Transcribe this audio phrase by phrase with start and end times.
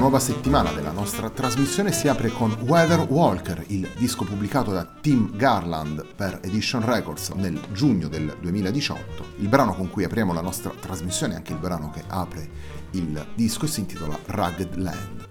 [0.00, 5.36] Nuova settimana della nostra trasmissione si apre con Weather Walker, il disco pubblicato da Tim
[5.36, 9.34] Garland per Edition Records nel giugno del 2018.
[9.40, 12.48] Il brano con cui apriamo la nostra trasmissione, anche il brano che apre
[12.92, 15.29] il disco, si intitola Rugged Land.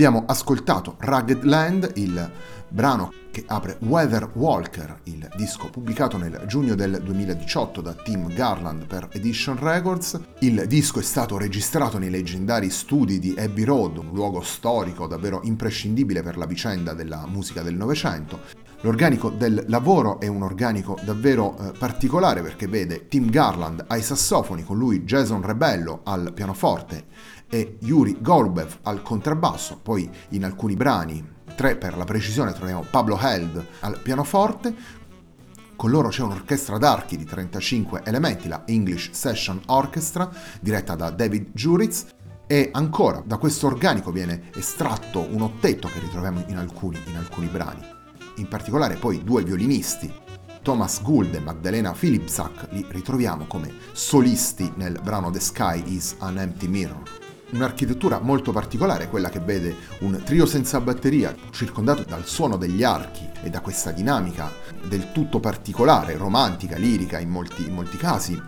[0.00, 2.32] Abbiamo ascoltato Rugged Land, il
[2.70, 8.86] brano che apre Weather Walker, il disco pubblicato nel giugno del 2018 da Tim Garland
[8.86, 10.18] per Edition Records.
[10.38, 15.42] Il disco è stato registrato nei leggendari studi di Abbey Road, un luogo storico davvero
[15.44, 18.68] imprescindibile per la vicenda della musica del Novecento.
[18.82, 24.64] L'organico del lavoro è un organico davvero eh, particolare perché vede Tim Garland ai sassofoni,
[24.64, 27.04] con lui Jason Rebello al pianoforte
[27.50, 31.22] e Yuri Golbev al contrabbasso, poi in alcuni brani,
[31.54, 34.74] tre per la precisione, troviamo Pablo Held al pianoforte,
[35.76, 40.30] con loro c'è un'orchestra d'archi di 35 elementi, la English Session Orchestra,
[40.60, 42.06] diretta da David Juritz,
[42.46, 47.46] e ancora da questo organico viene estratto un ottetto che ritroviamo in alcuni, in alcuni
[47.46, 47.98] brani
[48.40, 50.12] in particolare poi due violinisti,
[50.62, 56.38] Thomas Gould e Magdalena Philipsak, li ritroviamo come solisti nel brano The Sky is an
[56.38, 57.29] Empty Mirror.
[57.52, 63.28] Un'architettura molto particolare, quella che vede un trio senza batteria, circondato dal suono degli archi
[63.42, 64.52] e da questa dinamica
[64.86, 68.40] del tutto particolare, romantica, lirica in molti, in molti casi,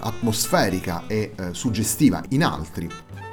[0.00, 2.88] atmosferica e eh, suggestiva in altri.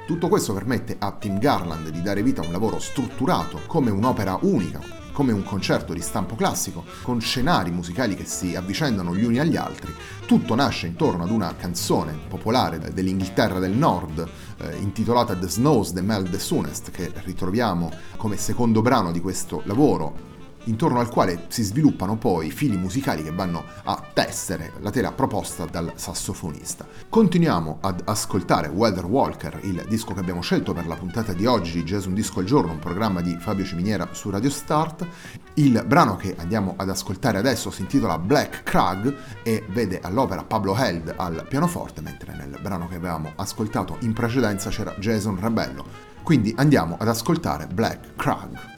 [0.06, 4.38] Tutto questo permette a Tim Garland di dare vita a un lavoro strutturato come un'opera
[4.42, 4.80] unica,
[5.12, 9.56] come un concerto di stampo classico, con scenari musicali che si avvicendano gli uni agli
[9.56, 9.96] altri.
[10.28, 16.02] Tutto nasce intorno ad una canzone popolare dell'Inghilterra del Nord, eh, intitolata The Snows the
[16.02, 20.34] Mel the Soonest, che ritroviamo come secondo brano di questo lavoro
[20.66, 25.66] intorno al quale si sviluppano poi fili musicali che vanno a tessere la tela proposta
[25.66, 26.86] dal sassofonista.
[27.10, 31.72] Continuiamo ad ascoltare Weather Walker, il disco che abbiamo scelto per la puntata di oggi
[31.72, 35.08] di Jazz Un Disco al Giorno, un programma di Fabio Ciminiera su Radio Start.
[35.56, 40.76] Il brano che andiamo ad ascoltare adesso si intitola Black Crag e vede all'opera Pablo
[40.76, 46.14] Held al pianoforte, mentre nel brano che avevamo ascoltato in precedenza c'era Jason Rabello.
[46.24, 48.75] Quindi andiamo ad ascoltare Black Crag.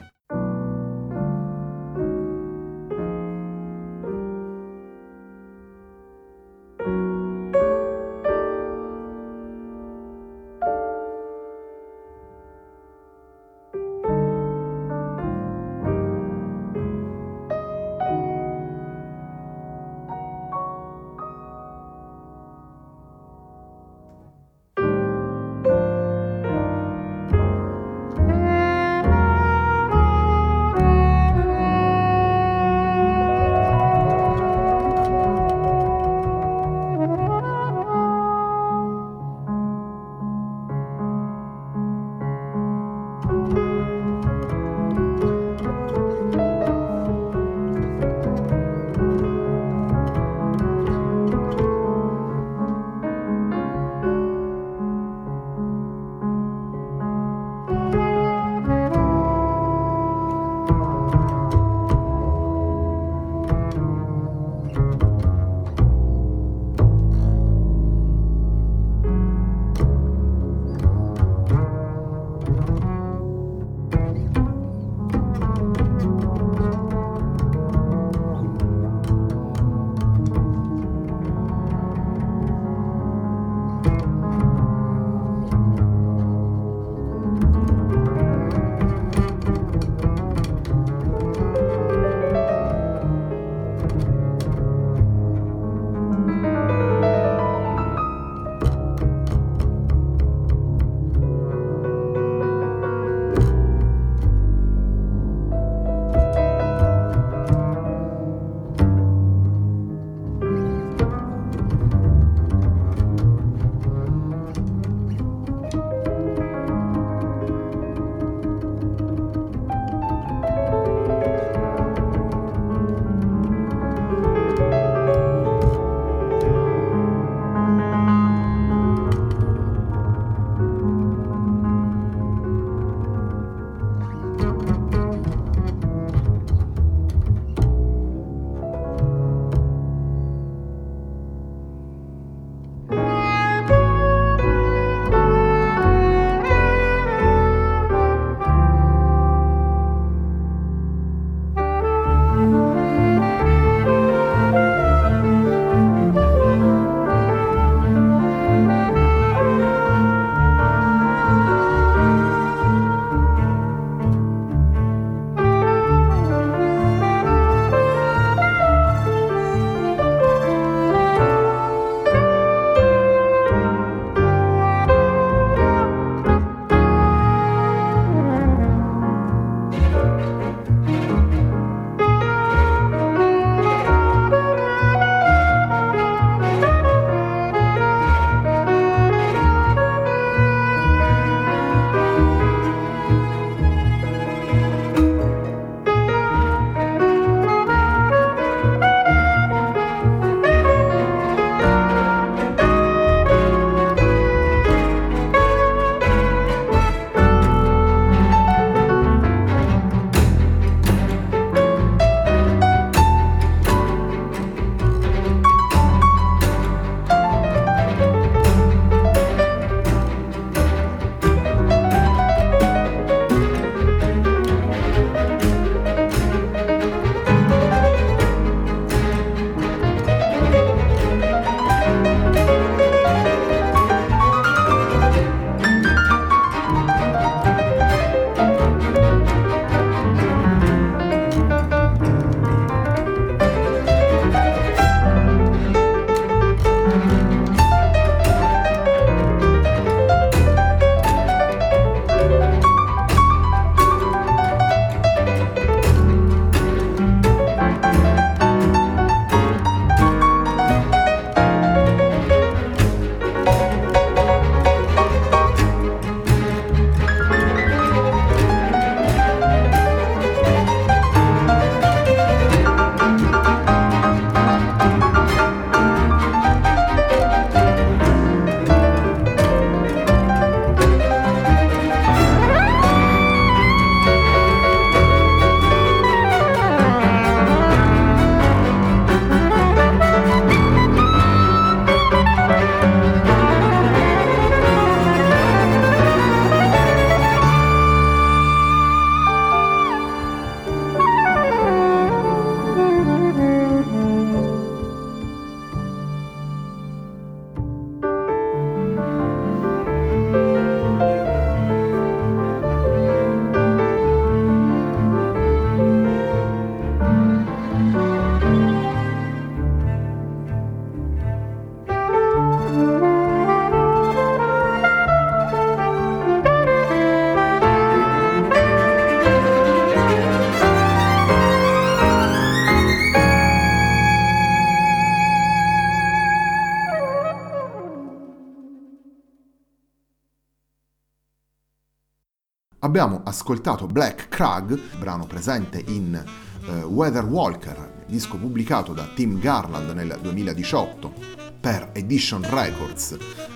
[343.00, 346.20] Abbiamo ascoltato Black Crag, brano presente in
[346.66, 351.14] uh, Weather Walker, disco pubblicato da Tim Garland nel 2018
[351.60, 353.16] per Edition Records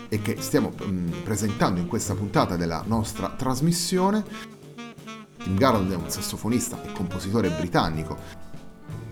[0.09, 4.23] e che stiamo um, presentando in questa puntata della nostra trasmissione.
[5.37, 8.19] Tim Garland è un sassofonista e compositore britannico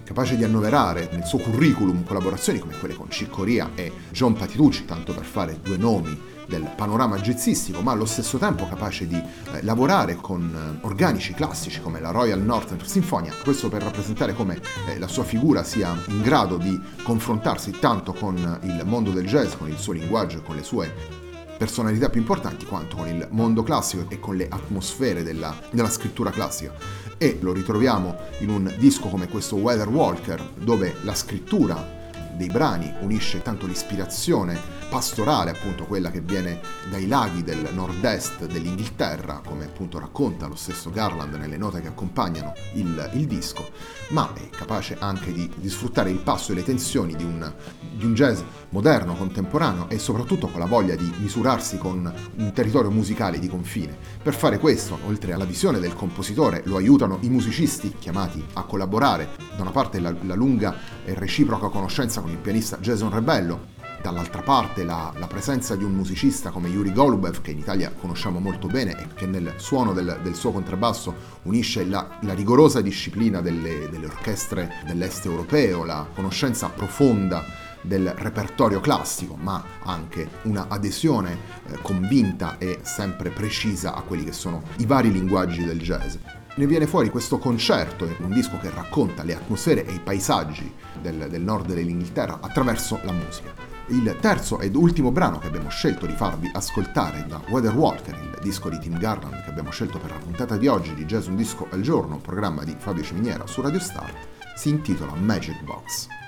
[0.04, 5.12] capace di annoverare nel suo curriculum collaborazioni come quelle con Ciccoria e John Patitucci, tanto
[5.12, 10.16] per fare due nomi del panorama jazzistico, ma allo stesso tempo capace di eh, lavorare
[10.16, 10.52] con
[10.82, 15.24] eh, organici classici come la Royal Northern Sinfonia, questo per rappresentare come eh, la sua
[15.24, 19.94] figura sia in grado di confrontarsi tanto con il mondo del jazz, con il suo
[19.94, 21.18] linguaggio e con le sue
[21.58, 26.32] personalità più importanti quanto con il mondo classico e con le atmosfere della, della scrittura
[26.32, 26.74] classica.
[27.18, 31.99] E lo ritroviamo in un disco come questo Weather Walker dove la scrittura
[32.40, 34.58] dei brani unisce tanto l'ispirazione
[34.90, 40.90] pastorale, appunto quella che viene dai laghi del nord-est dell'Inghilterra, come appunto racconta lo stesso
[40.90, 43.72] Garland nelle note che accompagnano il, il disco,
[44.12, 47.54] ma è capace anche di, di, sfruttare il passo e le tensioni di un,
[47.96, 52.92] di un jazz moderno, contemporaneo e soprattutto con la voglia di misurarsi con un territorio
[52.92, 53.98] musicale di confine.
[54.22, 59.30] Per fare questo, oltre alla visione del compositore, lo aiutano i musicisti chiamati a collaborare,
[59.56, 64.42] da una parte la, la lunga e reciproca conoscenza con il pianista Jason Rebello, dall'altra
[64.42, 68.68] parte la, la, presenza di un musicista come Yuri Golubev, che in Italia conosciamo molto
[68.68, 73.90] bene e che nel suono del, del suo contrabbasso unisce la, la rigorosa disciplina delle,
[73.90, 81.80] delle, orchestre dell'est europeo, la conoscenza profonda del repertorio classico, ma anche una adesione eh,
[81.82, 86.16] convinta e sempre precisa a quelli che sono i vari linguaggi del jazz
[86.60, 90.70] ne viene fuori questo concerto, un disco che racconta le atmosfere e i paesaggi
[91.02, 93.54] del, del nord dell'Inghilterra attraverso la musica.
[93.88, 98.40] Il terzo ed ultimo brano che abbiamo scelto di farvi ascoltare da Weather Walker, il
[98.42, 101.38] disco di Tim Garland che abbiamo scelto per la puntata di oggi di Jazz Un
[101.38, 104.16] Disco al Giorno, programma di Fabio Ciminiera su Radio Start,
[104.56, 106.19] si intitola Magic Box.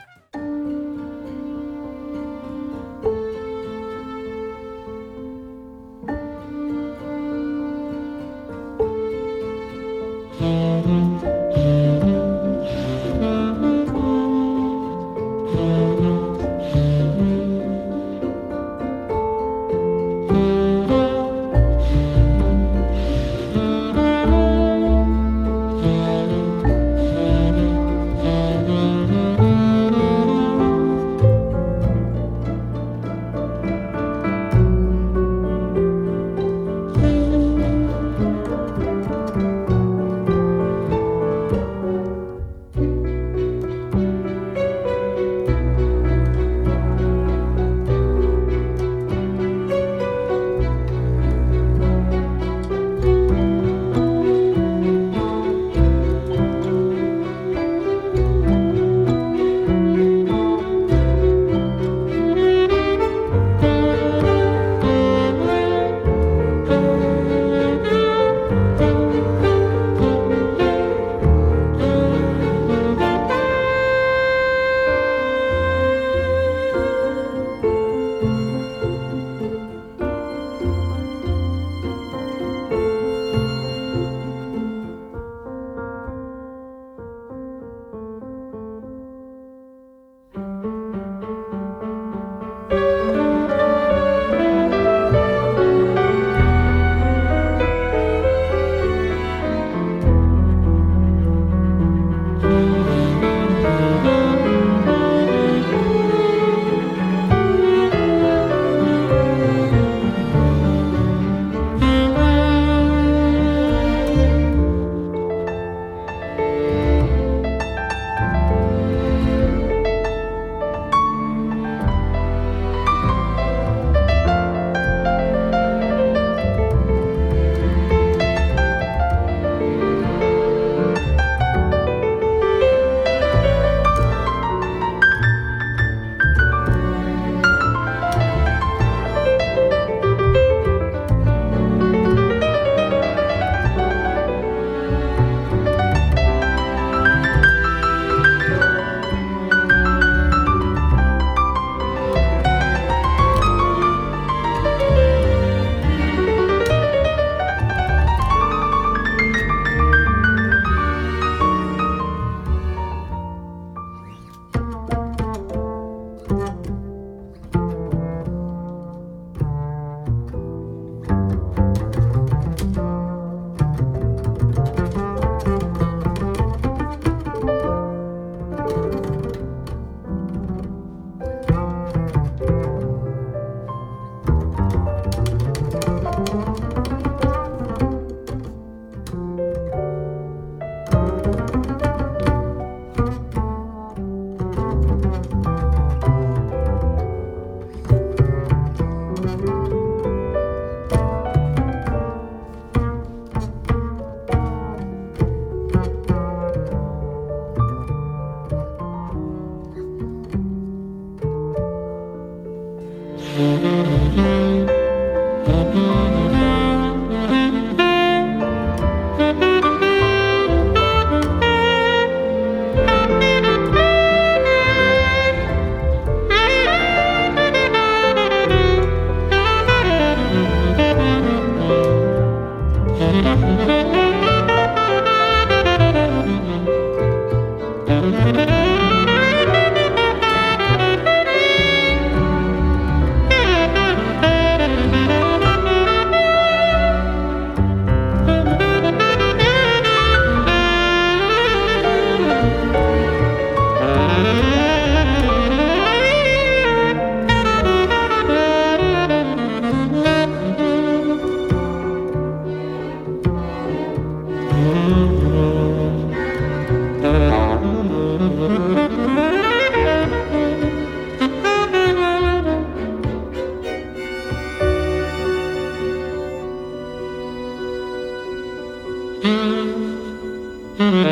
[279.24, 281.11] Mm-hmm.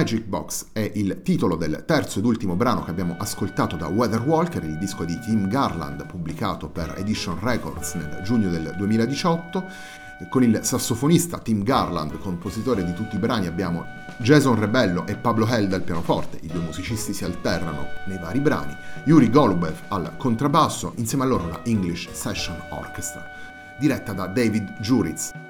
[0.00, 4.22] Magic Box è il titolo del terzo ed ultimo brano che abbiamo ascoltato da Weather
[4.22, 9.62] Walker, il disco di Tim Garland pubblicato per Edition Records nel giugno del 2018.
[10.30, 13.84] Con il sassofonista Tim Garland, compositore di tutti i brani, abbiamo
[14.16, 18.74] Jason Rebello e Pablo Held al pianoforte, i due musicisti si alternano nei vari brani,
[19.04, 23.22] Yuri Golubev al contrabbasso, insieme a loro la English Session Orchestra,
[23.78, 25.49] diretta da David Juritz.